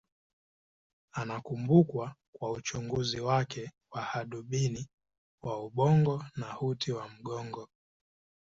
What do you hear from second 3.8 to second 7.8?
wa hadubini wa ubongo na uti wa mgongo.